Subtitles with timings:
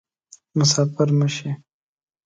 [0.57, 1.49] مسافر مه شي